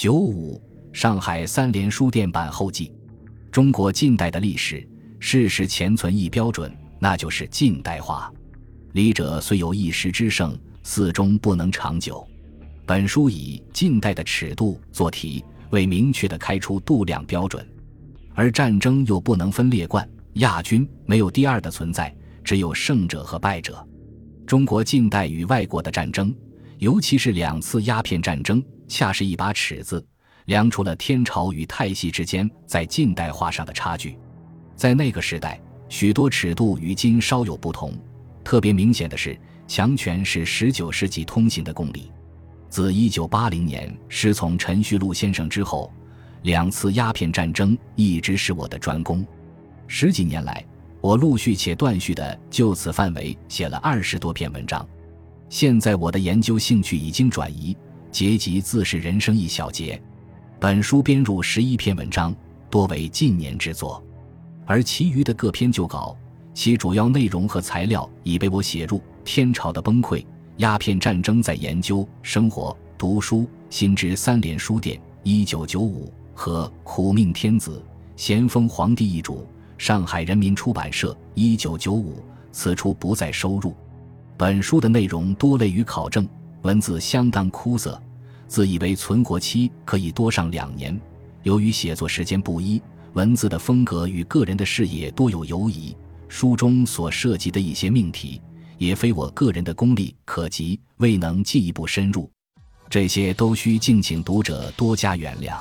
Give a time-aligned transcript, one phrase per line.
[0.00, 2.92] 九五，上海三联书店版后记。
[3.50, 8.32] 中国近代的历史，事实前存一标准，那就是近代化。
[8.92, 12.24] 理者虽有一时之盛，似终不能长久。
[12.86, 17.68] 本书以近代的尺度做题，为明确的开出度量标准。
[18.34, 23.84] 而战争又不能分列冠亚军，没有第二的存在，只有胜者和败者。
[24.46, 26.32] 中国近代与外国的战争，
[26.78, 30.04] 尤其是两次鸦片战争，恰是一把尺子，
[30.44, 34.16] 量出了天朝与泰系之间在近代化上的差距。
[34.76, 37.92] 在那个时代，许多尺度与今稍有不同。
[38.44, 42.12] 特别明显的是，强权是十九世纪通行的公理。
[42.68, 45.92] 自一九八零年师从陈旭路先生之后，
[46.42, 49.26] 两次鸦片战争一直是我的专攻。
[49.88, 50.64] 十几年来，
[51.00, 54.86] 我陆续且断续的就此范围写了二十多篇文章。
[55.48, 57.76] 现在我的研究兴趣已经转移，
[58.10, 60.00] 结集自是人生一小节。
[60.60, 62.34] 本书编入十一篇文章，
[62.68, 64.02] 多为近年之作，
[64.66, 66.16] 而其余的各篇旧稿。
[66.52, 70.16] 其主要内容和材料已被我写入《天朝的崩溃》
[70.56, 73.38] 《鸦片战争在研究生活读书》
[73.70, 77.80] 《新知三联书店》一九九五和《苦命天子
[78.16, 79.36] 咸丰皇帝遗嘱》
[79.78, 83.72] 上海人民出版社一九九五，此处不再收入。
[84.38, 86.26] 本书的内容多类于考证，
[86.62, 88.00] 文字相当枯涩，
[88.46, 90.98] 自以为存活期可以多上两年。
[91.42, 92.80] 由于写作时间不一，
[93.14, 95.94] 文字的风格与个人的视野多有犹疑。
[96.28, 98.40] 书中所涉及的一些命题，
[98.76, 102.30] 也非我个人的功力可及，未能进一步深入，
[102.88, 105.58] 这些都需敬请读者多加原谅。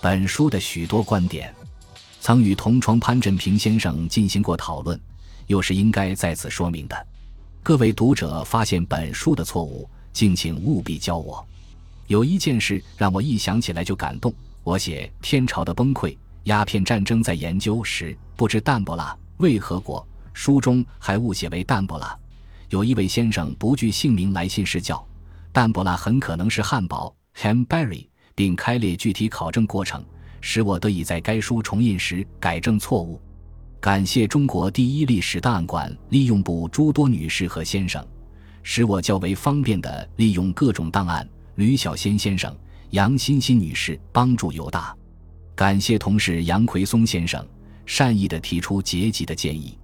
[0.00, 1.54] 本书的许多观点，
[2.20, 4.98] 曾与同窗潘振平先生进行过讨论，
[5.46, 7.06] 又是应该在此说明的。
[7.68, 11.46] 各位读者发现本书的错误，敬请务必教我。
[12.06, 14.32] 有一件事让我一想起来就感动。
[14.64, 19.14] 我写天朝的崩溃、鸦片战争在研究时，不知淡泊拉。
[19.36, 20.02] 为何国？
[20.32, 22.18] 书中还误写为淡泊拉。
[22.70, 25.06] 有一位先生不具姓名来信示教，
[25.52, 30.02] 淡泊拉很可能是汉堡 （Hamberry），并开列具体考证过程，
[30.40, 33.20] 使我得以在该书重印时改正错误。
[33.80, 38.04] 感谢中国第一历史档案馆利用部诸多女士和先生，
[38.62, 41.26] 使我较为方便地利用各种档案。
[41.54, 42.54] 吕小仙先生、
[42.90, 44.94] 杨欣欣女士帮助尤大。
[45.54, 47.44] 感谢同事杨奎松先生。
[47.86, 49.78] 善意地提出结集的建议，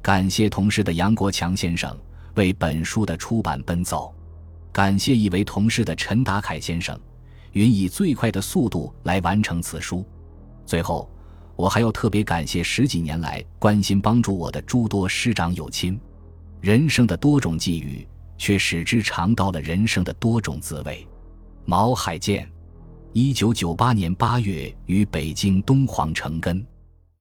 [0.00, 1.94] 感谢同事的杨国强先生
[2.34, 4.14] 为本书的出版奔走，
[4.72, 6.98] 感谢一位同事的陈达凯先生，
[7.52, 10.02] 允以最快的速度来完成此书。
[10.64, 11.10] 最后，
[11.62, 15.96] 我还要特别感谢十几年来关心帮助我的诸多师长友亲。
[16.60, 18.04] 人生的多种际遇，
[18.36, 21.06] 却使之尝到了人生的多种滋味。
[21.64, 22.50] 毛海建，
[23.12, 26.66] 一九九八年八月于北京东皇城根。